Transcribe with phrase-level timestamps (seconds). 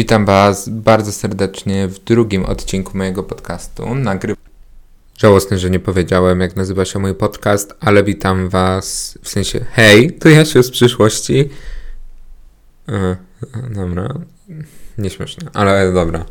[0.00, 3.94] Witam Was bardzo serdecznie w drugim odcinku mojego podcastu.
[3.94, 4.34] Nagry...
[5.18, 10.12] Żałosne, że nie powiedziałem, jak nazywa się mój podcast, ale witam Was w sensie, hej,
[10.12, 11.48] to ja się z przyszłości.
[12.88, 13.16] E,
[13.70, 14.14] dobra,
[14.98, 16.24] nieśmieszne, ale dobra.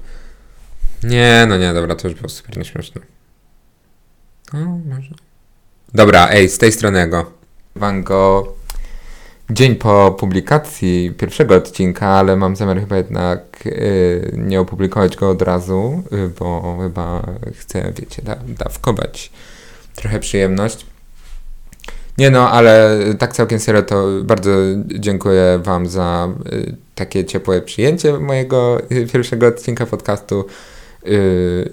[1.03, 3.01] Nie, no nie, dobra, to już było super nieśmieszne.
[4.53, 4.57] O,
[4.95, 5.15] może.
[5.93, 7.31] Dobra, ej, z tej strony go.
[7.75, 8.53] Wam go
[9.49, 15.41] dzień po publikacji pierwszego odcinka, ale mam zamiar chyba jednak y, nie opublikować go od
[15.41, 19.31] razu, y, bo chyba chcę, wiecie, da, dawkować
[19.95, 20.85] trochę przyjemność.
[22.17, 24.51] Nie no, ale tak całkiem serio to bardzo
[24.85, 28.81] dziękuję Wam za y, takie ciepłe przyjęcie mojego
[29.13, 30.45] pierwszego odcinka podcastu,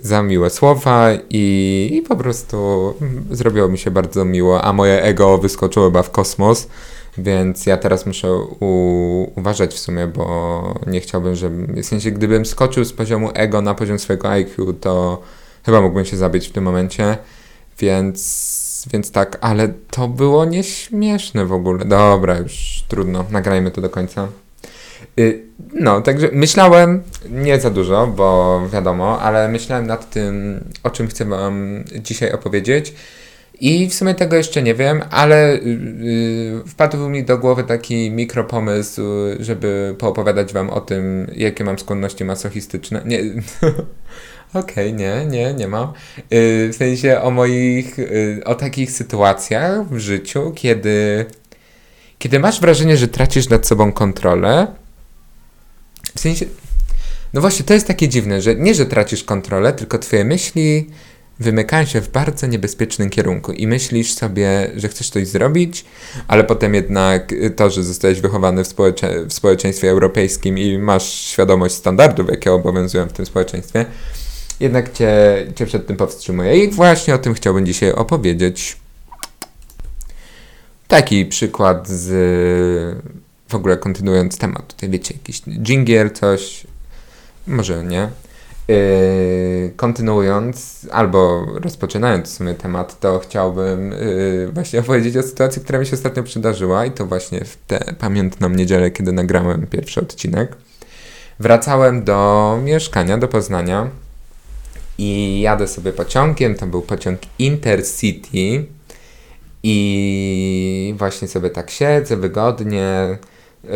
[0.00, 2.94] za miłe słowa i, i po prostu
[3.30, 6.68] zrobiło mi się bardzo miło, a moje ego wyskoczyło chyba w kosmos.
[7.18, 11.82] Więc ja teraz muszę u- uważać w sumie, bo nie chciałbym, żeby.
[11.82, 15.22] W sensie, gdybym skoczył z poziomu ego na poziom swojego IQ, to
[15.66, 17.18] chyba mógłbym się zabić w tym momencie.
[17.78, 21.84] Więc, więc tak, ale to było nieśmieszne w ogóle.
[21.84, 24.28] Dobra, już trudno, nagrajmy to do końca.
[25.20, 25.42] Y,
[25.74, 31.24] no, także myślałem nie za dużo, bo wiadomo, ale myślałem nad tym, o czym chcę
[31.24, 32.94] Wam dzisiaj opowiedzieć.
[33.60, 39.02] I w sumie tego jeszcze nie wiem, ale yy, wpadł mi do głowy taki mikropomysł,
[39.40, 43.02] żeby poopowiadać wam o tym, jakie mam skłonności masochistyczne.
[43.04, 43.18] Nie.
[44.54, 45.92] Okej, okay, nie, nie, nie mam.
[46.30, 51.26] Yy, w sensie o moich, yy, o takich sytuacjach w życiu, kiedy,
[52.18, 54.66] kiedy masz wrażenie, że tracisz nad sobą kontrolę.
[56.16, 56.46] W sensie,
[57.34, 60.90] no właśnie, to jest takie dziwne, że nie, że tracisz kontrolę, tylko twoje myśli
[61.40, 65.84] wymykają się w bardzo niebezpiecznym kierunku i myślisz sobie, że chcesz coś zrobić,
[66.28, 71.74] ale potem jednak to, że zostałeś wychowany w, społecze w społeczeństwie europejskim i masz świadomość
[71.74, 73.84] standardów, jakie obowiązują w tym społeczeństwie,
[74.60, 76.64] jednak cię, cię przed tym powstrzymuje.
[76.64, 78.76] I właśnie o tym chciałbym dzisiaj opowiedzieć.
[80.88, 82.08] Taki przykład z
[83.48, 84.74] w ogóle kontynuując temat.
[84.74, 86.66] Tutaj wiecie, jakiś dżingiel, coś.
[87.46, 88.08] Może nie.
[88.68, 95.78] Yy, kontynuując albo rozpoczynając w sumie temat, to chciałbym yy, właśnie opowiedzieć o sytuacji, która
[95.78, 100.56] mi się ostatnio przydarzyła i to właśnie w tę pamiętną niedzielę, kiedy nagrałem pierwszy odcinek.
[101.40, 103.90] Wracałem do mieszkania, do Poznania
[104.98, 108.66] i jadę sobie pociągiem, to był pociąg Intercity
[109.62, 113.18] i właśnie sobie tak siedzę wygodnie,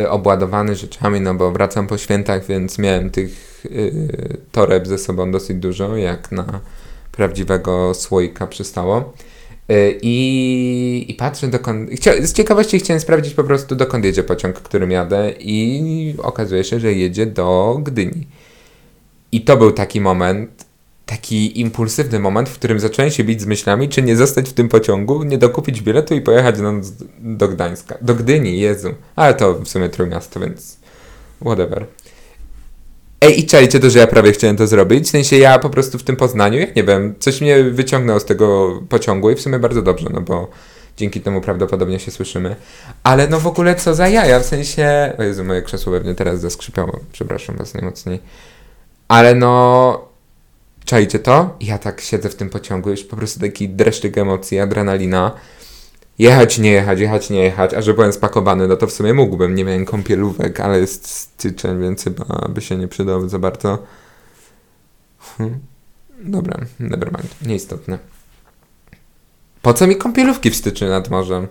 [0.08, 5.56] obładowany rzeczami, no bo wracam po świętach, więc miałem tych Y, toreb ze sobą dosyć
[5.56, 6.60] dużo, jak na
[7.12, 9.12] prawdziwego słoika przystało.
[9.70, 11.90] Y, I, I patrzę dokąd.
[11.90, 16.80] Chcia, z ciekawości chciałem sprawdzić po prostu dokąd jedzie pociąg, którym jadę, i okazuje się,
[16.80, 18.26] że jedzie do Gdyni.
[19.32, 20.59] I to był taki moment,
[21.10, 24.68] taki impulsywny moment, w którym zacząłem się bić z myślami, czy nie zostać w tym
[24.68, 26.72] pociągu, nie dokupić biletu i pojechać do,
[27.18, 27.98] do Gdańska.
[28.02, 28.94] Do Gdyni, Jezu.
[29.16, 30.76] Ale to w sumie trójmiasto, więc
[31.40, 31.86] whatever.
[33.20, 35.04] Ej, i czajcie to, że ja prawie chciałem to zrobić.
[35.06, 38.24] W sensie ja po prostu w tym Poznaniu, jak nie wiem, coś mnie wyciągnęło z
[38.24, 40.48] tego pociągu i w sumie bardzo dobrze, no bo
[40.96, 42.56] dzięki temu prawdopodobnie się słyszymy.
[43.02, 45.12] Ale no w ogóle co za jaja, w sensie...
[45.18, 47.00] O Jezu, moje krzesło pewnie teraz zaskrzypiało.
[47.12, 48.20] Przepraszam was najmocniej.
[49.08, 50.09] Ale no...
[50.90, 51.56] Czajcie to?
[51.60, 55.32] Ja tak siedzę w tym pociągu, już po prostu taki dreszczyk emocji, adrenalina
[56.18, 59.54] jechać, nie jechać, jechać, nie jechać, a że byłem spakowany, no to w sumie mógłbym,
[59.54, 63.78] nie miałem kąpielówek, ale jest styczeń, więc chyba by się nie przydał za bardzo.
[65.18, 65.58] Hmm.
[66.20, 67.98] Dobra, nevermind, nieistotne.
[69.62, 71.48] Po co mi kąpielówki w styczniu nad morzem?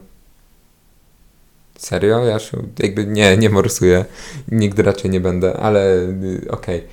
[1.78, 2.26] Serio?
[2.26, 4.06] Ja się jakby nie, nie morsuję.
[4.52, 6.88] Nigdy raczej nie będę, ale y, okej.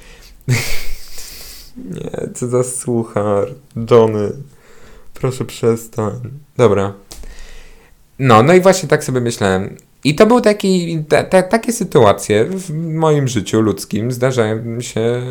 [0.46, 0.56] Okay.
[1.76, 3.54] nie, co za słuchar.
[3.90, 4.32] Johnny.
[5.14, 6.20] Proszę przestań.
[6.56, 6.92] Dobra.
[8.18, 9.76] No, no i właśnie tak sobie myślałem.
[10.04, 15.22] I to były taki, te, te, takie sytuacje w moim życiu ludzkim zdarzają się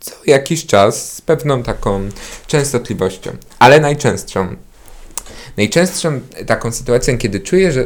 [0.00, 2.08] co jakiś czas z pewną taką
[2.46, 4.56] częstotliwością, ale najczęstszą.
[5.56, 7.84] Najczęstszą taką sytuacją, kiedy czuję, że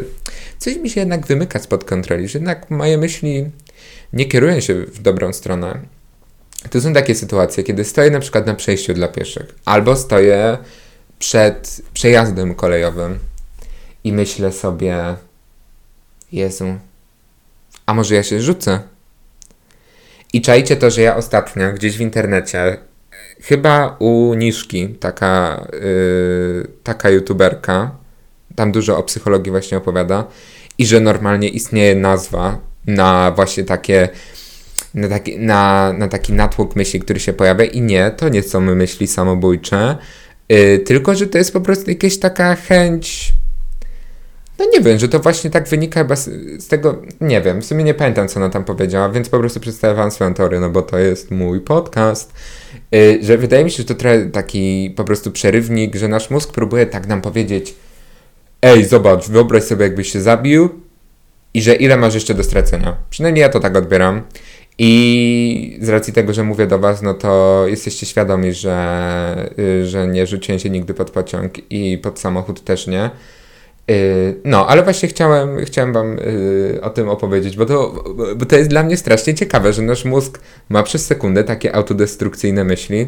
[0.58, 3.50] coś mi się jednak wymyka spod kontroli, że jednak moje myśli
[4.12, 5.80] nie kierują się w dobrą stronę.
[6.70, 10.58] To są takie sytuacje, kiedy stoję na przykład na przejściu dla pieszych, albo stoję
[11.18, 13.18] przed przejazdem kolejowym
[14.04, 15.16] i myślę sobie,
[16.32, 16.78] Jezu,
[17.86, 18.80] a może ja się rzucę?
[20.32, 22.78] I czajcie to, że ja ostatnio gdzieś w internecie,
[23.42, 27.90] chyba u Niszki, taka, yy, taka youtuberka,
[28.56, 30.24] tam dużo o psychologii właśnie opowiada,
[30.78, 34.08] i że normalnie istnieje nazwa na właśnie takie
[34.94, 38.60] na taki, na, na taki natłok myśli, który się pojawia i nie, to nie są
[38.60, 39.96] myśli samobójcze,
[40.48, 43.34] yy, tylko, że to jest po prostu jakaś taka chęć
[44.58, 46.30] no nie wiem, że to właśnie tak wynika chyba z,
[46.62, 49.60] z, tego, nie wiem, w sumie nie pamiętam, co ona tam powiedziała, więc po prostu
[49.60, 52.32] przedstawię wam swoją teorię, no bo to jest mój podcast,
[52.90, 56.52] yy, że wydaje mi się, że to trochę taki po prostu przerywnik, że nasz mózg
[56.52, 57.74] próbuje tak nam powiedzieć,
[58.62, 60.68] ej, zobacz, wyobraź sobie, jakbyś się zabił
[61.54, 62.96] i że ile masz jeszcze do stracenia.
[63.10, 64.22] Przynajmniej ja to tak odbieram.
[64.84, 70.06] I z racji tego, że mówię do Was, no to jesteście świadomi, że, yy, że
[70.06, 73.10] nie rzuciłem się nigdy pod pociąg i pod samochód też nie.
[73.90, 78.04] Y, no, ale właśnie chciałem, chciałem Wam y, o tym opowiedzieć, bo to,
[78.36, 82.64] bo to jest dla mnie strasznie ciekawe, że nasz mózg ma przez sekundę takie autodestrukcyjne
[82.64, 83.06] myśli.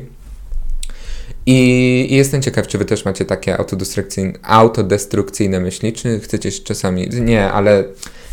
[1.46, 7.08] I, jestem ciekaw, czy Wy też macie takie autodestrukcyjne, autodestrukcyjne myśli, czy chcecie czasami.
[7.08, 7.84] Nie, ale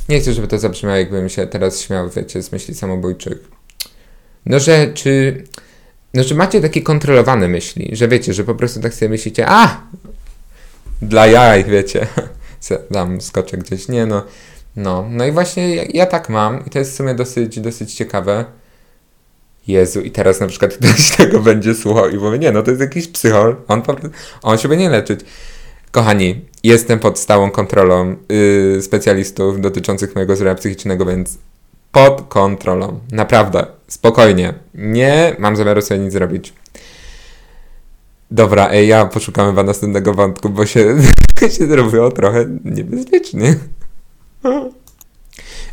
[0.09, 3.37] nie chcę, żeby to zabrzmiało, jakbym się teraz śmiał, wiecie, z myśli samobójczych.
[4.45, 5.43] No, że czy.
[6.13, 9.81] No, że macie takie kontrolowane myśli, że wiecie, że po prostu tak sobie myślicie, a,
[11.01, 12.07] dla jaj, wiecie,
[12.93, 14.25] tam skoczę gdzieś, nie no.
[14.75, 17.93] No, no i właśnie ja, ja, tak mam i to jest w sumie dosyć, dosyć
[17.93, 18.45] ciekawe.
[19.67, 22.81] Jezu, i teraz na przykład ktoś tego będzie słuchał i powie, nie no, to jest
[22.81, 23.81] jakiś psychol, on,
[24.41, 25.19] on się będzie leczyć.
[25.91, 31.37] Kochani, jestem pod stałą kontrolą yy, specjalistów dotyczących mojego zdrowia psychicznego, więc
[31.91, 32.99] pod kontrolą.
[33.11, 34.53] Naprawdę, spokojnie.
[34.75, 36.53] Nie mam zamiaru sobie nic zrobić.
[38.31, 40.95] Dobra, ej, ja poszukam chyba następnego wątku, bo się,
[41.57, 43.55] się zrobiło trochę niebezpiecznie.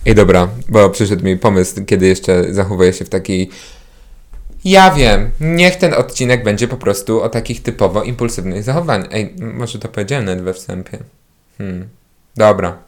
[0.06, 3.50] Ej, dobra, bo przyszedł mi pomysł, kiedy jeszcze zachowuję się w takiej...
[4.64, 9.08] Ja wiem, niech ten odcinek będzie po prostu o takich typowo impulsywnych zachowaniach.
[9.12, 10.98] Ej, może to powiedziałem nawet we wstępie.
[11.58, 11.88] Hmm,
[12.36, 12.78] dobra.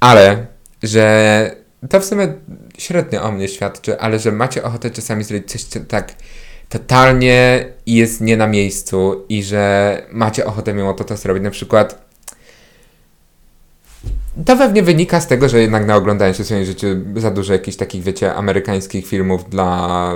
[0.00, 0.46] Ale,
[0.82, 1.56] że
[1.90, 2.32] to w sumie
[2.78, 6.14] średnio o mnie świadczy, ale że macie ochotę czasami zrobić coś tak
[6.68, 11.42] totalnie jest nie na miejscu i że macie ochotę mimo to to zrobić.
[11.44, 12.07] Na przykład
[14.46, 16.86] to pewnie wynika z tego, że jednak naoglądałem się w swoim życiu
[17.16, 20.12] za dużo jakichś takich, wiecie, amerykańskich filmów dla,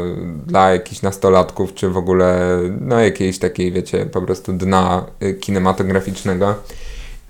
[0.46, 6.54] dla jakichś nastolatków, czy w ogóle, no jakiejś takiej, wiecie, po prostu dna y, kinematograficznego.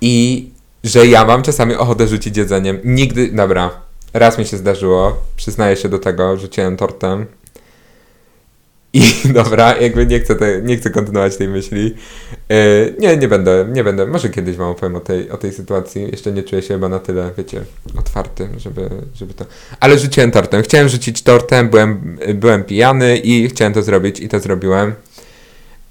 [0.00, 0.48] I
[0.84, 2.78] że ja mam czasami ochotę rzucić jedzeniem.
[2.84, 3.70] Nigdy, dobra,
[4.14, 7.26] raz mi się zdarzyło, przyznaję się do tego, rzuciłem tortem
[8.92, 9.02] i
[9.34, 11.94] dobra, jakby nie chcę, te, nie chcę kontynuować tej myśli.
[12.48, 14.06] Yy, nie, nie będę, nie będę.
[14.06, 16.08] Może kiedyś wam opowiem o tej, o tej sytuacji.
[16.10, 17.64] Jeszcze nie czuję się chyba na tyle, wiecie,
[17.98, 19.44] otwarty, żeby, żeby to...
[19.80, 20.62] Ale rzuciłem tortem.
[20.62, 24.94] Chciałem rzucić tortem, byłem, byłem pijany i chciałem to zrobić i to zrobiłem.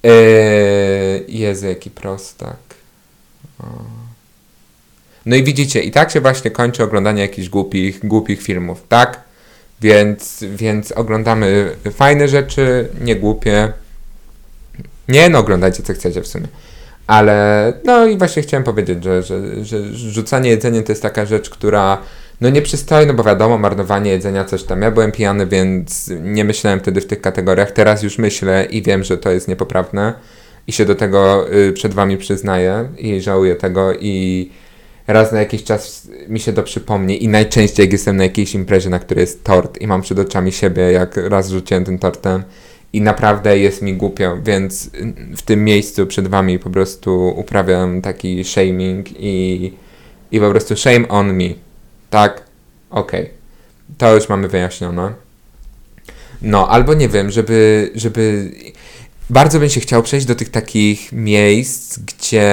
[0.03, 0.11] Yy,
[1.27, 2.57] Jezu, jaki prostak.
[3.59, 3.65] O.
[5.25, 9.30] No i widzicie, i tak się właśnie kończy oglądanie jakichś głupich, głupich filmów, tak?
[9.81, 13.73] Więc, więc oglądamy fajne rzeczy, nie głupie.
[15.07, 16.47] Nie, no oglądajcie co chcecie w sumie.
[17.07, 21.49] Ale no i właśnie chciałem powiedzieć, że, że, że rzucanie jedzenia to jest taka rzecz,
[21.49, 21.97] która
[22.41, 24.81] no nie przystoi, no bo wiadomo, marnowanie jedzenia, coś tam.
[24.81, 27.71] Ja byłem pijany, więc nie myślałem wtedy w tych kategoriach.
[27.71, 30.13] Teraz już myślę i wiem, że to jest niepoprawne
[30.67, 34.49] i się do tego y, przed wami przyznaję i żałuję tego i
[35.07, 38.89] raz na jakiś czas mi się to przypomni i najczęściej jak jestem na jakiejś imprezie,
[38.89, 42.43] na której jest tort i mam przed oczami siebie, jak raz rzuciłem tym tortem
[42.93, 44.89] i naprawdę jest mi głupio, więc
[45.37, 49.73] w tym miejscu przed wami po prostu uprawiam taki shaming i,
[50.31, 51.49] i po prostu shame on me.
[52.09, 52.43] Tak?
[52.89, 53.21] Okej.
[53.21, 53.33] Okay.
[53.97, 55.13] To już mamy wyjaśnione.
[56.41, 58.51] No, albo nie wiem, żeby, żeby...
[59.29, 62.51] Bardzo bym się chciał przejść do tych takich miejsc, gdzie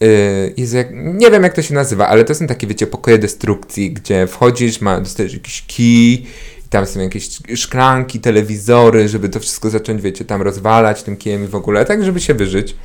[0.00, 3.18] Yy, Jezu, jak, nie wiem jak to się nazywa, ale to są takie, wiecie, pokoje
[3.18, 6.26] destrukcji, gdzie wchodzisz, ma, dostajesz jakiś kij,
[6.70, 11.46] tam są jakieś szklanki, telewizory, żeby to wszystko zacząć, wiecie, tam rozwalać tym kijem i
[11.46, 12.76] w ogóle, tak żeby się wyżyć,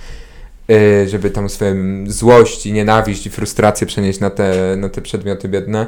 [0.67, 1.75] yy, żeby tam swoją
[2.08, 5.88] złość i nienawiść i frustrację przenieść na te, na te przedmioty biedne.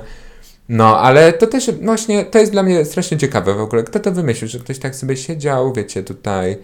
[0.70, 3.84] No, ale to też właśnie, to jest dla mnie strasznie ciekawe w ogóle.
[3.84, 6.58] Kto to wymyślił, że ktoś tak sobie siedział, wiecie, tutaj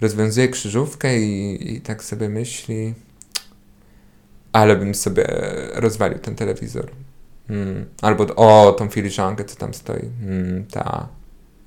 [0.00, 2.94] rozwiązuje krzyżówkę i, i tak sobie myśli
[4.54, 5.26] ale bym sobie
[5.74, 6.90] rozwalił ten telewizor.
[7.48, 7.86] Hmm.
[8.02, 10.10] Albo, o, tą filiżankę, co tam stoi.
[10.20, 11.08] Hmm, ta.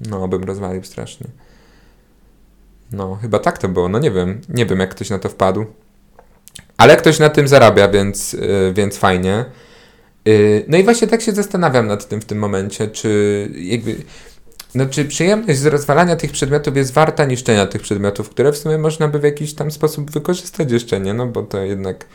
[0.09, 1.27] No, bym rozwalił strasznie.
[2.91, 3.89] No, chyba tak to było.
[3.89, 4.41] No nie wiem.
[4.49, 5.65] Nie wiem, jak ktoś na to wpadł.
[6.77, 9.45] Ale ktoś na tym zarabia, więc, yy, więc fajnie.
[10.25, 13.95] Yy, no i właśnie tak się zastanawiam nad tym w tym momencie, czy jakby...
[14.75, 18.77] No, czy przyjemność z rozwalania tych przedmiotów jest warta niszczenia tych przedmiotów, które w sumie
[18.77, 21.13] można by w jakiś tam sposób wykorzystać jeszcze, nie?
[21.13, 22.05] No bo to jednak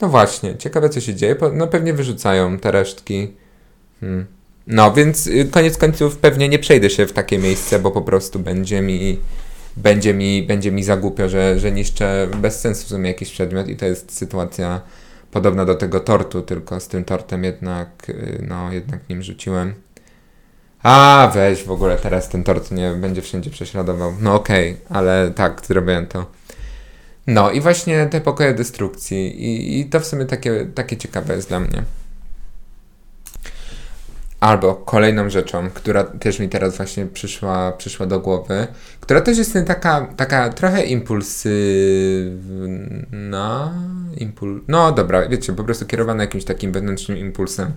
[0.00, 1.36] no właśnie, ciekawe co się dzieje.
[1.52, 3.32] No pewnie wyrzucają te resztki.
[4.00, 4.26] Hmm.
[4.66, 8.38] No, więc y, koniec końców pewnie nie przejdę się w takie miejsce, bo po prostu
[8.38, 9.18] będzie mi
[9.76, 13.76] będzie mi, będzie mi zagłupio, że, że niszczę bez sensu w sumie jakiś przedmiot i
[13.76, 14.80] to jest sytuacja
[15.30, 19.74] podobna do tego tortu, tylko z tym tortem jednak, y, no, jednak nim rzuciłem.
[20.82, 24.12] A, weź w ogóle teraz ten tort nie będzie wszędzie prześladował.
[24.20, 26.26] No okej, okay, ale tak, zrobiłem to.
[27.26, 31.48] No i właśnie te pokoje destrukcji i, i to w sumie takie, takie ciekawe jest
[31.48, 31.82] dla mnie.
[34.40, 38.66] Albo kolejną rzeczą, która też mi teraz właśnie przyszła, przyszła do głowy,
[39.00, 41.44] która też jest taka, taka trochę impulsywna.
[44.16, 47.72] Impul no dobra, wiecie, po prostu kierowana jakimś takim wewnętrznym impulsem.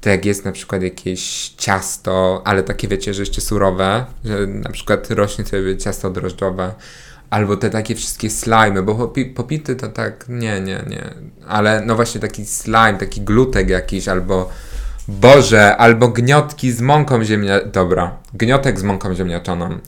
[0.00, 4.70] To jak jest na przykład jakieś ciasto, ale takie wiecie, że jeszcze surowe, że na
[4.70, 6.74] przykład rośnie sobie ciasto drożdżowe,
[7.34, 11.14] albo te takie wszystkie slimy, bo popi popity to tak, nie, nie, nie.
[11.48, 14.50] Ale no właśnie taki slime, taki glutek jakiś, albo
[15.08, 17.70] Boże, albo gniotki z mąką ziemniaczaną.
[17.72, 19.78] Dobra, gniotek z mąką ziemniaczaną.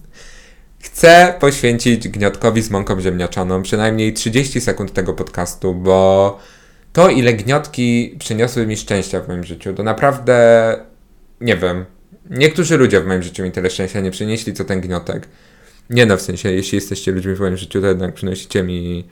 [0.78, 6.38] Chcę poświęcić gniotkowi z mąką ziemniaczaną przynajmniej 30 sekund tego podcastu, bo
[6.92, 10.36] to, ile gniotki przyniosły mi szczęścia w moim życiu, to naprawdę
[11.40, 11.84] nie wiem.
[12.30, 15.28] Niektórzy ludzie w moim życiu mi tyle szczęścia nie przynieśli, co ten gniotek.
[15.90, 19.08] Nie no, w sensie, jeśli jesteście ludźmi w moim życiu, to jednak przynosicie mi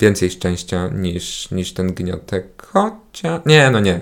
[0.00, 2.62] więcej szczęścia niż, niż ten gniotek.
[2.62, 3.40] Chociaż.
[3.46, 4.00] Nie, no nie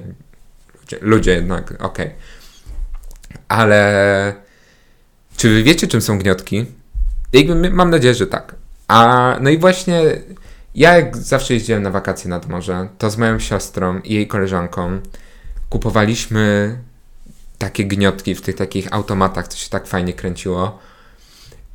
[1.00, 2.06] ludzie jednak, okej.
[2.06, 2.10] Okay.
[3.48, 4.34] Ale
[5.36, 6.66] czy wy wiecie, czym są gniotki?
[7.70, 8.54] Mam nadzieję, że tak.
[8.88, 10.02] A no i właśnie
[10.74, 15.00] ja jak zawsze jeździłem na wakacje nad morze, to z moją siostrą i jej koleżanką
[15.68, 16.76] kupowaliśmy
[17.58, 20.78] takie gniotki w tych takich automatach, co się tak fajnie kręciło.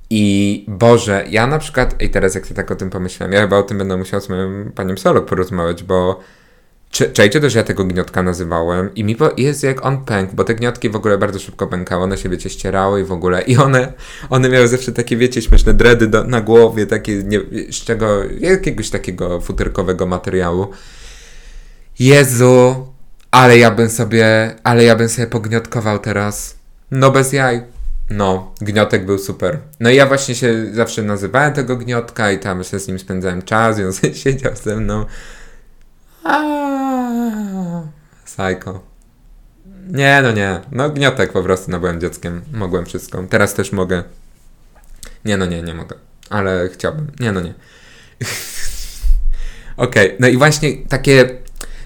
[0.10, 3.58] I Boże, ja na przykład, i teraz jak ty tak o tym pomyślałem, ja chyba
[3.58, 6.20] o tym będę musiał z moim panią Solok porozmawiać, bo
[7.14, 10.44] Czajcie to, że ja tego gniotka nazywałem i mi po, jest jak on pękł, bo
[10.44, 13.58] te gniotki w ogóle bardzo szybko pękały, one się wiecie ścierały i w ogóle i
[13.58, 13.94] one,
[14.30, 17.40] one miały zawsze takie wiecie śmieszne dredy do, na głowie, takie nie,
[17.72, 20.68] z czego, jakiegoś takiego futerkowego materiału.
[22.00, 22.88] Jezu,
[23.32, 26.56] ale ja bym sobie, ale ja bym sobie pogniotkował teraz.
[26.92, 27.73] No bez jaj.
[28.10, 29.60] No, gniotek był super.
[29.80, 33.42] No i ja właśnie się zawsze nazywałem tego gniotka i tam się z nim spędzałem
[33.42, 35.06] czas i on siedział ze mną.
[38.26, 38.84] Psycho.
[39.88, 40.62] Nie, no nie.
[40.72, 42.42] No gniotek po prostu, no byłem dzieckiem.
[42.54, 43.24] Mogłem wszystko.
[43.30, 44.04] Teraz też mogę.
[45.26, 45.96] Nie, no nie, nie mogę.
[46.30, 47.12] Ale chciałbym.
[47.20, 47.54] Nie, no nie.
[49.78, 50.18] Okej, okay.
[50.20, 51.30] no i właśnie takie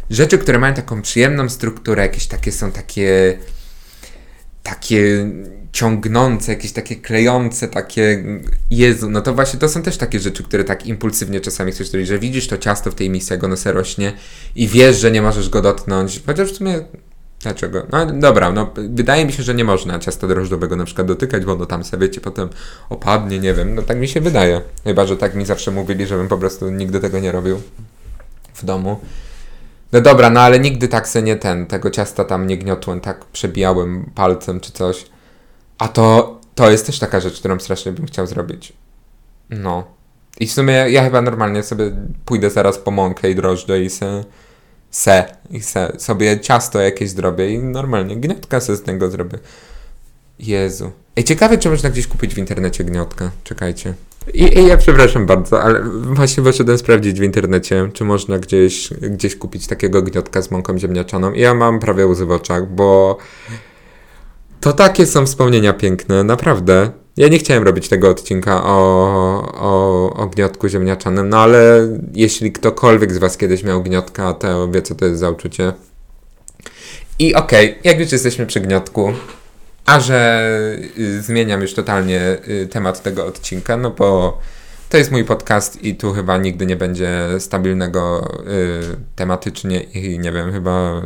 [0.09, 3.37] rzeczy, które mają taką przyjemną strukturę, jakieś takie są takie
[4.69, 5.29] takie
[5.71, 8.23] ciągnące, jakieś takie klejące, takie
[8.69, 12.07] Jezu, no to właśnie to są też takie rzeczy, które tak impulsywnie czasami chcesz zrobić,
[12.07, 14.13] że widzisz to ciasto w tej misji, jak ono se rośnie
[14.55, 16.81] i wiesz, że nie możesz go dotknąć, chociaż w sumie
[17.41, 17.85] Dlaczego?
[17.91, 21.53] No dobra, no wydaje mi się, że nie można ciasta drożdżowego na przykład dotykać, bo
[21.53, 22.49] ono tam sobie wiecie, potem
[22.89, 24.61] opadnie, nie wiem, no tak mi się wydaje.
[24.83, 27.61] Chyba, że tak mi zawsze mówili, żebym po prostu nigdy tego nie robił
[28.53, 28.99] w domu.
[29.91, 33.25] No dobra, no ale nigdy tak se nie ten, tego ciasta tam nie gniotłem, tak
[33.25, 35.05] przebijałem palcem czy coś.
[35.77, 38.73] A to, to jest też taka rzecz, którą strasznie bym chciał zrobić.
[39.49, 39.83] No.
[40.39, 41.91] I w sumie ja chyba normalnie sobie
[42.25, 44.23] pójdę zaraz po mąkę i drożdże i se,
[44.91, 49.39] se, i se sobie ciasto jakieś zrobię i normalnie gniotka se z tego zrobię.
[50.39, 50.91] Jezu.
[51.15, 53.31] Ej, ciekawe, czy można gdzieś kupić w internecie gniotka.
[53.43, 53.93] Czekajcie.
[54.33, 59.35] I, I, ja przepraszam bardzo, ale właśnie poszedłem sprawdzić w internecie, czy można gdzieś, gdzieś
[59.35, 61.33] kupić takiego gniotka z mąką ziemniaczaną.
[61.33, 63.17] I ja mam prawie łzy w oczach, bo
[64.59, 66.91] to takie są wspomnienia piękne, naprawdę.
[67.17, 68.77] Ja nie chciałem robić tego odcinka o,
[69.53, 74.81] o, o gniotku ziemniaczanym, no ale jeśli ktokolwiek z Was kiedyś miał gniotka, to wie,
[74.81, 75.73] co to jest za uczucie.
[77.19, 79.13] I okej, okay, jak już jesteśmy przy gniotku,
[79.87, 80.49] a że
[80.97, 84.39] y, zmieniam już totalnie y, temat tego odcinka, no bo
[84.89, 88.81] to jest mój podcast i tu chyba nigdy nie będzie stabilnego y,
[89.15, 91.01] tematycznie i nie wiem, chyba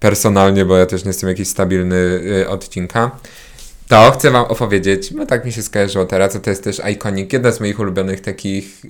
[0.00, 3.10] personalnie, bo ja też nie jestem jakiś stabilny odcinka.
[3.88, 7.52] To chcę wam opowiedzieć, bo tak mi się skojarzyło teraz, to jest też ikonik, jedna
[7.52, 8.82] z moich ulubionych takich,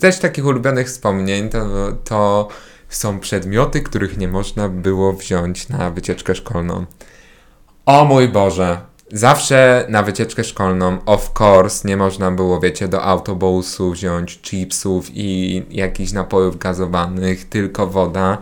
[0.00, 2.48] też takich ulubionych wspomnień, to, to
[2.88, 6.86] są przedmioty, których nie można było wziąć na wycieczkę szkolną.
[7.90, 8.78] O mój Boże,
[9.12, 15.62] zawsze na wycieczkę szkolną, of course, nie można było, wiecie, do autobusu wziąć chipsów i
[15.70, 18.38] jakichś napojów gazowanych, tylko woda.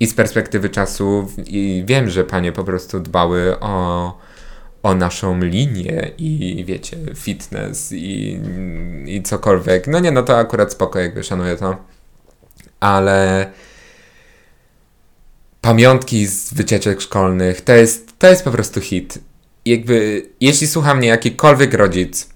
[0.00, 4.18] I z perspektywy czasu, i wiem, że panie po prostu dbały o,
[4.82, 8.40] o naszą linię i wiecie, fitness i,
[9.06, 9.86] i cokolwiek.
[9.86, 11.76] No nie, no to akurat spoko, jakby szanuję to.
[12.80, 13.46] Ale
[15.62, 19.18] pamiątki z wycieczek szkolnych, to jest, to jest po prostu hit.
[19.64, 22.28] Jakby, jeśli słucha mnie jakikolwiek rodzic,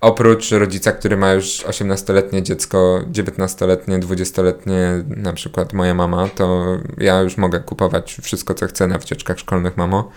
[0.00, 6.66] oprócz rodzica, który ma już 18-letnie dziecko, 19-letnie, 20-letnie, na przykład moja mama, to
[6.98, 10.10] ja już mogę kupować wszystko, co chcę na wycieczkach szkolnych, mamo.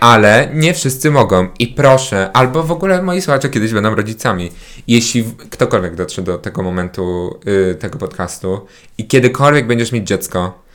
[0.00, 1.48] Ale nie wszyscy mogą.
[1.58, 4.52] I proszę, albo w ogóle moi słuchacze kiedyś będą rodzicami.
[4.88, 8.66] Jeśli ktokolwiek dotrze do tego momentu yy, tego podcastu
[8.98, 10.65] i kiedykolwiek będziesz mieć dziecko,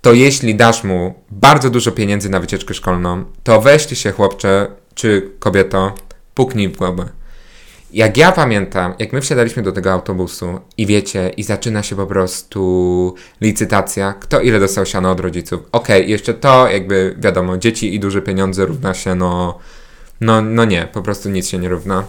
[0.00, 5.30] to jeśli dasz mu bardzo dużo pieniędzy na wycieczkę szkolną, to weźcie się chłopcze czy
[5.38, 5.94] kobieto,
[6.34, 7.08] puknij w głowę.
[7.92, 12.06] Jak ja pamiętam, jak my wsiadaliśmy do tego autobusu i wiecie, i zaczyna się po
[12.06, 15.60] prostu licytacja, kto ile dostał siano od rodziców.
[15.72, 19.58] Okej, okay, jeszcze to jakby wiadomo, dzieci i duże pieniądze równa się no,
[20.20, 22.04] no, no nie, po prostu nic się nie równa.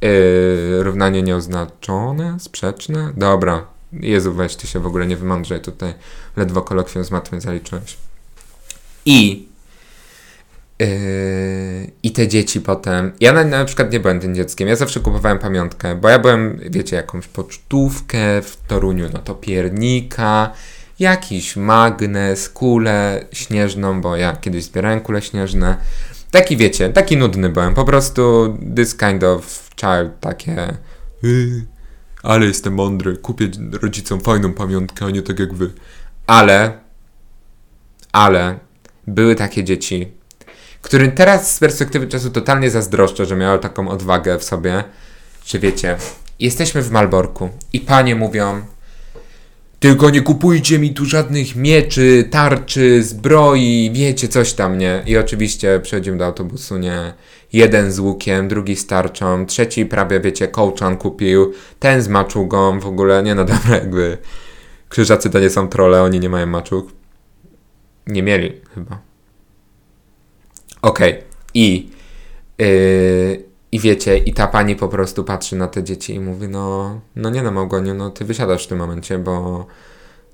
[0.00, 3.12] Yy, równanie nieoznaczone, sprzeczne?
[3.16, 3.66] Dobra,
[4.00, 5.94] Jezu, weź ty się w ogóle nie wymądrzej tutaj,
[6.36, 7.96] ledwo kolokwium z matmy zaliczyłeś.
[9.06, 9.48] I
[10.78, 13.12] Yy, I te dzieci potem.
[13.20, 14.68] Ja na, na przykład nie byłem tym dzieckiem.
[14.68, 20.50] Ja zawsze kupowałem pamiątkę, bo ja byłem, wiecie, jakąś pocztówkę w Toruniu, no to piernika,
[20.98, 25.76] jakiś magnes, kulę śnieżną, bo ja kiedyś zbierałem kule śnieżne.
[26.30, 27.74] Taki wiecie, taki nudny byłem.
[27.74, 30.76] Po prostu this kind of child, takie.
[31.22, 31.73] Yy,
[32.24, 35.70] ale jestem mądry, kupię rodzicom fajną pamiątkę, a nie tak jak wy.
[36.26, 36.78] Ale,
[38.12, 38.58] ale
[39.06, 40.08] były takie dzieci,
[40.82, 44.84] którym teraz z perspektywy czasu totalnie zazdroszczę, że miały taką odwagę w sobie,
[45.46, 45.96] że wiecie,
[46.38, 48.62] jesteśmy w Malborku i panie mówią,
[49.80, 55.02] tylko nie kupujcie mi tu żadnych mieczy, tarczy, zbroi, wiecie, coś tam, nie?
[55.06, 57.14] I oczywiście przechodzimy do autobusu, nie?
[57.54, 62.86] Jeden z łukiem, drugi z tarczą, trzeci prawie, wiecie, kołczan kupił, ten z maczugą, w
[62.86, 64.18] ogóle, nie no dobra, jakby
[64.88, 66.92] krzyżacy to nie są trole, oni nie mają maczug.
[68.06, 68.98] Nie mieli chyba.
[70.82, 71.12] Okej.
[71.12, 71.24] Okay.
[71.54, 71.90] I,
[72.58, 77.00] yy, I wiecie, i ta pani po prostu patrzy na te dzieci i mówi, no,
[77.16, 79.66] no nie no Małgoniu, no ty wysiadasz w tym momencie, bo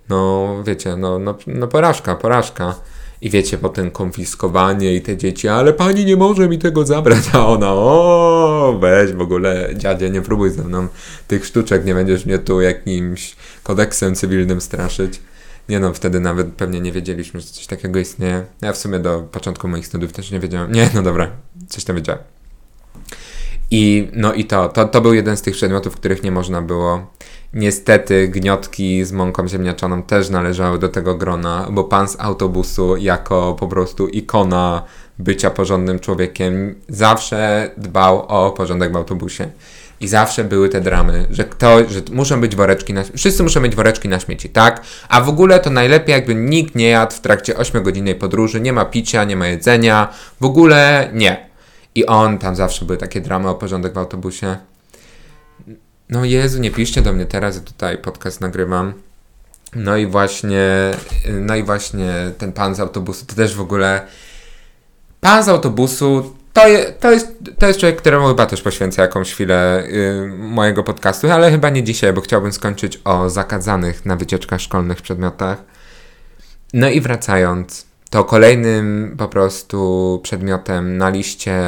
[0.09, 2.75] no wiecie, no, no, no porażka, porażka.
[3.23, 7.47] I wiecie, potem konfiskowanie i te dzieci, ale pani nie może mi tego zabrać, a
[7.47, 10.89] ona, o, weź w ogóle, dziadzie, nie próbuj ze mną
[11.29, 15.21] tych sztuczek, nie będziesz mnie tu jakimś kodeksem cywilnym straszyć.
[15.69, 18.45] Nie no, wtedy nawet pewnie nie wiedzieliśmy, że coś takiego istnieje.
[18.63, 20.73] Ja w sumie do początku moich studiów też nie wiedziałem.
[20.73, 21.31] Nie, no dobra,
[21.69, 22.23] coś tam wiedziałem.
[23.71, 27.07] I no i to, to, to był jeden z tych przedmiotów, których nie można było.
[27.55, 33.57] Niestety gniotki z mąką ziemniaczaną też należały do tego grona, bo pan z autobusu jako
[33.61, 34.83] po prostu ikona
[35.19, 39.49] bycia porządnym człowiekiem zawsze dbał o porządek w autobusie.
[40.01, 43.77] I zawsze były te dramy, że kto, że muszą być woreczki na Wszyscy muszą mieć
[43.77, 44.83] woreczki na śmieci, tak?
[45.09, 48.85] A w ogóle to najlepiej jakby nikt nie jadł w trakcie 8-godzinnej podróży, nie ma
[48.85, 50.09] picia, nie ma jedzenia,
[50.41, 51.50] w ogóle nie.
[52.01, 54.57] I on, tam zawsze były takie dramy o porządek w autobusie.
[56.09, 58.93] No Jezu, nie piszcie do mnie teraz, ja tutaj podcast nagrywam.
[59.75, 60.91] No i właśnie,
[61.41, 64.07] no i właśnie ten pan z autobusu, to też w ogóle
[65.21, 69.33] pan z autobusu to, je, to, jest, to jest człowiek, któremu chyba też poświęcę jakąś
[69.33, 74.61] chwilę y, mojego podcastu, ale chyba nie dzisiaj, bo chciałbym skończyć o zakazanych na wycieczkach
[74.61, 75.59] szkolnych przedmiotach.
[76.73, 81.63] No i wracając, to kolejnym po prostu przedmiotem na liście,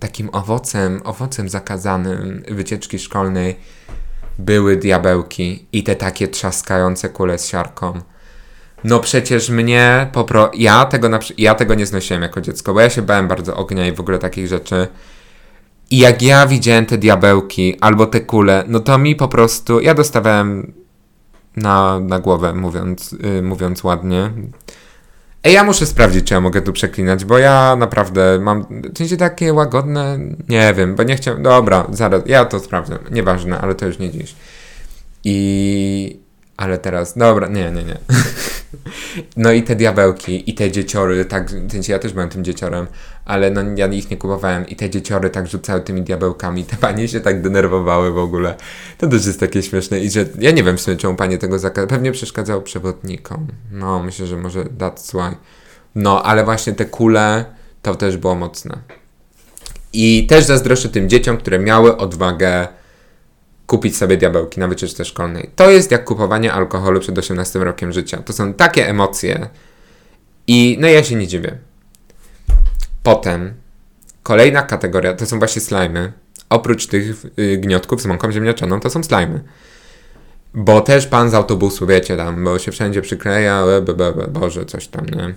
[0.00, 3.56] takim owocem, owocem zakazanym wycieczki szkolnej
[4.38, 8.00] były diabełki i te takie trzaskające kule z siarką.
[8.84, 10.50] No przecież mnie popro...
[10.54, 11.18] Ja tego, na...
[11.38, 14.18] ja tego nie znosiłem jako dziecko, bo ja się bałem bardzo ognia i w ogóle
[14.18, 14.88] takich rzeczy.
[15.90, 19.80] I jak ja widziałem te diabełki albo te kule, no to mi po prostu...
[19.80, 20.72] Ja dostawałem
[21.56, 24.30] na, na głowę, mówiąc, yy, mówiąc ładnie.
[25.44, 28.66] Ej, ja muszę sprawdzić, czy ja mogę tu przeklinać, bo ja naprawdę mam...
[29.00, 30.18] W takie łagodne...
[30.48, 31.42] Nie wiem, bo nie chciałem...
[31.42, 32.98] Dobra, zaraz, ja to sprawdzę.
[33.10, 34.34] Nieważne, ale to już nie dziś.
[35.24, 36.20] I...
[36.56, 37.18] Ale teraz...
[37.18, 37.98] Dobra, nie, nie, nie.
[39.36, 42.86] No i te diabełki, i te dzieciory, tak, w ja też byłem tym dzieciorem,
[43.24, 47.08] ale no ja ich nie kupowałem i te dzieciory tak rzucały tymi diabełkami, te panie
[47.08, 48.54] się tak denerwowały w ogóle.
[48.98, 51.58] To też jest takie śmieszne i że, ja nie wiem w sumie czemu panie tego
[51.58, 53.46] zakazały, pewnie przeszkadzało przewodnikom.
[53.70, 55.36] No, myślę, że może that's why.
[55.94, 57.44] No, ale właśnie te kule,
[57.82, 58.78] to też było mocne.
[59.92, 62.68] I też zazdroszczę tym dzieciom, które miały odwagę
[63.66, 65.50] kupić sobie diabełki na wycieczce szkolnej.
[65.56, 68.16] To jest jak kupowanie alkoholu przed 18 rokiem życia.
[68.16, 69.48] To są takie emocje.
[70.46, 71.58] I no ja się nie dziwię.
[73.02, 73.54] Potem
[74.22, 76.12] kolejna kategoria to są właśnie slimy.
[76.50, 79.40] Oprócz tych y, gniotków z mąką ziemniaczaną to są slimy.
[80.54, 84.64] Bo też pan z autobusu, wiecie tam, bo się wszędzie przykleja, be, be, be, boże,
[84.64, 85.34] coś tam, nie?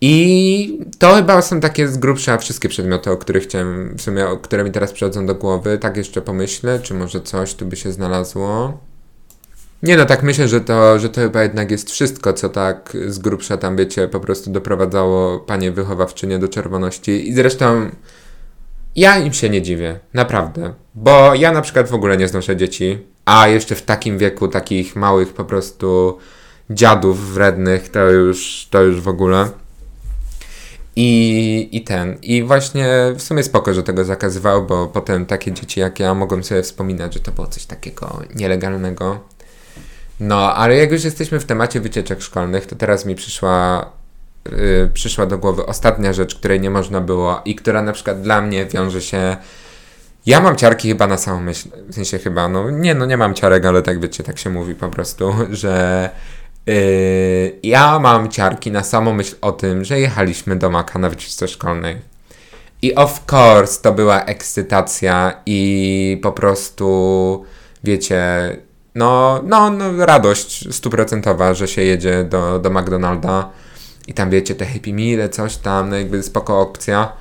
[0.00, 4.36] I to chyba są takie z grubsza wszystkie przedmioty, o których chciałem, w sumie, o
[4.36, 5.78] które mi teraz przychodzą do głowy.
[5.78, 8.78] Tak jeszcze pomyślę, czy może coś tu by się znalazło.
[9.82, 13.18] Nie no, tak myślę, że to, że to chyba jednak jest wszystko, co tak z
[13.18, 17.28] grubsza tam, wiecie, po prostu doprowadzało panie wychowawczynie do czerwoności.
[17.28, 17.90] I zresztą
[18.96, 20.74] ja im się nie dziwię, naprawdę.
[20.94, 24.96] Bo ja na przykład w ogóle nie znoszę dzieci, a jeszcze w takim wieku takich
[24.96, 26.18] małych po prostu
[26.70, 29.48] dziadów wrednych, to już, to już w ogóle.
[30.96, 32.18] I, I ten.
[32.22, 36.42] I właśnie w sumie spoko, że tego zakazywał, bo potem takie dzieci jak ja mogą
[36.42, 39.20] sobie wspominać, że to było coś takiego nielegalnego.
[40.20, 43.90] No, ale jak już jesteśmy w temacie wycieczek szkolnych, to teraz mi przyszła,
[44.52, 48.40] yy, przyszła do głowy ostatnia rzecz, której nie można było i która na przykład dla
[48.40, 49.36] mnie wiąże się.
[50.26, 53.34] Ja mam ciarki chyba na samą myśl, w sensie chyba, no nie, no nie mam
[53.34, 56.10] ciarek, ale tak wiecie, tak się mówi po prostu, że
[56.66, 61.48] Yy, ja mam ciarki na samą myśl o tym, że jechaliśmy do Maka na wycieczce
[61.48, 61.96] szkolnej.
[62.82, 67.44] I of course to była ekscytacja i po prostu,
[67.84, 68.20] wiecie,
[68.94, 73.50] no, no, no radość stuprocentowa, że się jedzie do, do McDonalda
[74.06, 77.12] i tam wiecie, te Happy Meal, coś tam, no jakby spoko opcja.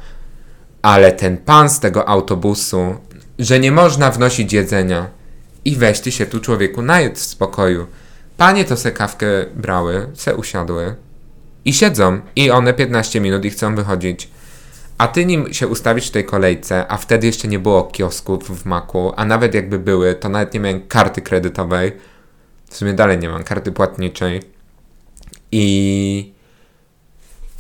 [0.82, 2.96] Ale ten pan z tego autobusu,
[3.40, 5.08] że nie można wnosić jedzenia
[5.66, 7.88] i weź ty się tu człowieku najedz w spokoju.
[8.38, 10.96] Panie to se kawkę brały, se usiadły
[11.66, 14.30] i siedzą i one 15 minut i chcą wychodzić.
[14.98, 18.66] A ty nim się ustawisz w tej kolejce, a wtedy jeszcze nie było kiosków w
[18.66, 21.92] Maku, a nawet jakby były, to nawet nie miałem karty kredytowej.
[22.70, 24.42] W sumie dalej nie mam karty płatniczej.
[25.52, 26.36] I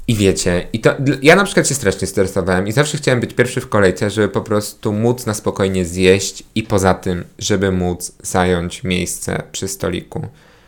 [0.07, 3.61] i wiecie, i to, ja na przykład się strasznie stresowałem i zawsze chciałem być pierwszy
[3.61, 8.83] w kolejce, żeby po prostu móc na spokojnie zjeść i poza tym, żeby móc zająć
[8.83, 10.27] miejsce przy stoliku.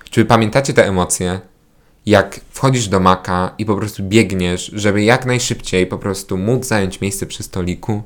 [0.09, 1.39] Czy pamiętacie te emocje?
[2.05, 7.01] Jak wchodzisz do maka i po prostu biegniesz, żeby jak najszybciej po prostu móc zająć
[7.01, 8.03] miejsce przy stoliku?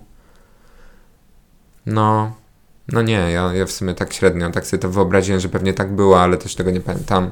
[1.86, 2.36] No,
[2.88, 5.96] no nie, ja, ja w sumie tak średnio, tak sobie to wyobraziłem, że pewnie tak
[5.96, 7.32] było, ale też tego nie pamiętam.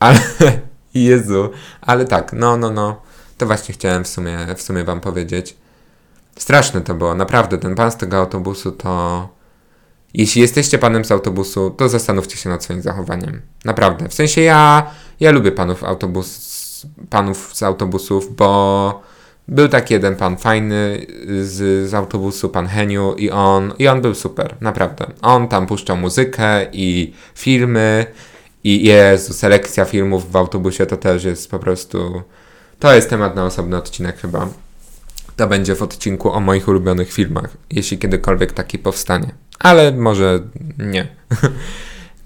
[0.00, 0.20] Ale,
[0.94, 3.00] Jezu, ale tak, no, no, no,
[3.38, 5.56] to właśnie chciałem w sumie, w sumie wam powiedzieć.
[6.38, 9.28] Straszne to było, naprawdę, ten pan z tego autobusu to
[10.14, 13.40] jeśli jesteście panem z autobusu, to zastanówcie się nad swoim zachowaniem.
[13.64, 14.08] Naprawdę.
[14.08, 14.90] W sensie ja,
[15.20, 19.02] ja lubię panów autobus, panów z autobusów, bo
[19.48, 21.06] był taki jeden pan fajny
[21.42, 25.06] z, z autobusu, pan Heniu i on, i on był super, naprawdę.
[25.22, 28.06] On tam puszczał muzykę i filmy
[28.64, 32.22] i Jezu, selekcja filmów w autobusie to też jest po prostu,
[32.78, 34.48] to jest temat na osobny odcinek chyba.
[35.38, 40.40] To będzie w odcinku o moich ulubionych filmach, jeśli kiedykolwiek taki powstanie ale może
[40.78, 41.08] nie.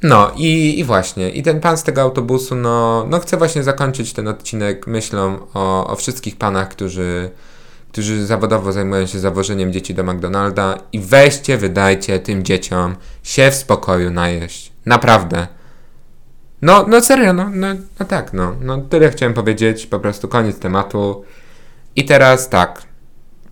[0.05, 4.13] No i, i właśnie, i ten pan z tego autobusu, no, no chcę właśnie zakończyć
[4.13, 7.31] ten odcinek myślą o, o wszystkich panach, którzy,
[7.93, 13.55] którzy zawodowo zajmują się zawożeniem dzieci do McDonalda i weźcie, wydajcie tym dzieciom się w
[13.55, 14.73] spokoju najeść.
[14.87, 15.47] Naprawdę.
[16.63, 17.67] No, no serio, no, no,
[18.01, 21.25] no tak, no, no tyle chciałem powiedzieć, po prostu koniec tematu.
[21.97, 22.83] I teraz tak,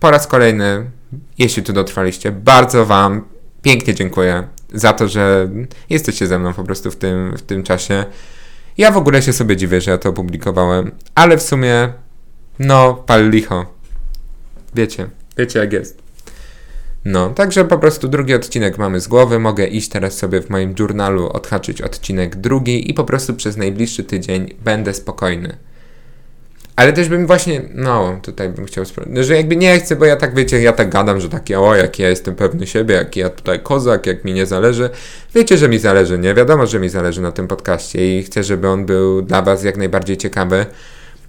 [0.01, 0.91] po raz kolejny,
[1.39, 3.25] jeśli tu dotrwaliście, bardzo Wam
[3.63, 5.49] pięknie dziękuję za to, że
[5.91, 8.05] jesteście ze mną po prostu w tym, w tym czasie.
[8.79, 11.93] Ja w ogóle się sobie dziwię, że ja to opublikowałem, ale w sumie,
[12.59, 13.67] no, pal licho.
[14.75, 16.03] Wiecie, wiecie jak jest.
[17.05, 19.39] No, także po prostu drugi odcinek mamy z głowy.
[19.39, 24.05] Mogę iść teraz sobie w moim journalu, odhaczyć odcinek drugi i po prostu przez najbliższy
[24.05, 25.57] tydzień będę spokojny.
[26.81, 30.17] Ale też bym właśnie, no, tutaj bym chciał sprawdzić, że jakby nie chcę, bo ja
[30.17, 33.31] tak wiecie, ja tak gadam, że takie, o, jak ja jestem pewny siebie, jak ja
[33.31, 34.91] tutaj kozak, jak mi nie zależy.
[35.35, 36.35] Wiecie, że mi zależy, nie?
[36.35, 39.77] Wiadomo, że mi zależy na tym podcaście i chcę, żeby on był dla Was jak
[39.77, 40.67] najbardziej ciekawy.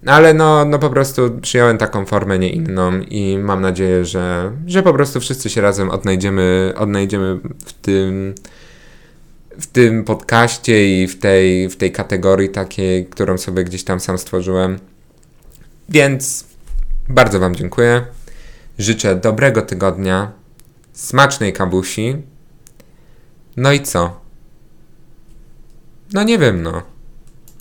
[0.05, 4.83] Ale no, no po prostu przyjąłem taką formę, nie inną i mam nadzieję, że, że
[4.83, 8.35] po prostu wszyscy się razem odnajdziemy, odnajdziemy w tym
[9.59, 14.17] w tym podcaście i w tej, w tej kategorii takiej, którą sobie gdzieś tam sam
[14.17, 14.79] stworzyłem.
[15.91, 16.45] Więc
[17.09, 18.05] bardzo Wam dziękuję.
[18.79, 20.31] Życzę dobrego tygodnia,
[20.93, 22.21] smacznej kabusi.
[23.57, 24.21] No i co?
[26.13, 26.81] No nie wiem, no.